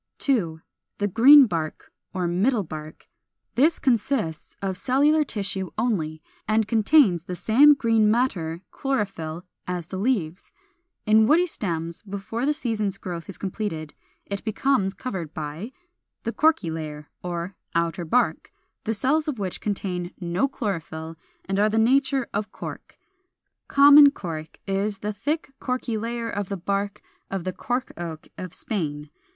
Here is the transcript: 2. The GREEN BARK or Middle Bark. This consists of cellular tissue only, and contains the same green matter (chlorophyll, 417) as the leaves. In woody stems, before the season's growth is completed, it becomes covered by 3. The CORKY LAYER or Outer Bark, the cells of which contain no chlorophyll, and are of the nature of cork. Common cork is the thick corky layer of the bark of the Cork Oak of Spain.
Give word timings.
2. 0.17 0.59
The 0.97 1.07
GREEN 1.07 1.45
BARK 1.45 1.91
or 2.11 2.27
Middle 2.27 2.63
Bark. 2.63 3.07
This 3.53 3.77
consists 3.77 4.55
of 4.59 4.75
cellular 4.75 5.23
tissue 5.23 5.69
only, 5.77 6.23
and 6.47 6.67
contains 6.67 7.25
the 7.25 7.35
same 7.35 7.75
green 7.75 8.09
matter 8.09 8.63
(chlorophyll, 8.71 9.41
417) 9.67 9.77
as 9.77 9.85
the 9.85 9.99
leaves. 9.99 10.53
In 11.05 11.27
woody 11.27 11.45
stems, 11.45 12.01
before 12.01 12.47
the 12.47 12.53
season's 12.55 12.97
growth 12.97 13.29
is 13.29 13.37
completed, 13.37 13.93
it 14.25 14.43
becomes 14.43 14.95
covered 14.95 15.35
by 15.35 15.65
3. 16.23 16.23
The 16.23 16.33
CORKY 16.33 16.71
LAYER 16.71 17.11
or 17.21 17.55
Outer 17.75 18.03
Bark, 18.03 18.51
the 18.85 18.95
cells 18.95 19.27
of 19.27 19.37
which 19.37 19.61
contain 19.61 20.15
no 20.19 20.47
chlorophyll, 20.47 21.15
and 21.45 21.59
are 21.59 21.67
of 21.67 21.73
the 21.73 21.77
nature 21.77 22.27
of 22.33 22.51
cork. 22.51 22.97
Common 23.67 24.09
cork 24.09 24.57
is 24.65 24.97
the 24.97 25.13
thick 25.13 25.51
corky 25.59 25.95
layer 25.95 26.27
of 26.27 26.49
the 26.49 26.57
bark 26.57 27.03
of 27.29 27.43
the 27.43 27.53
Cork 27.53 27.91
Oak 27.97 28.27
of 28.35 28.55
Spain. 28.55 29.11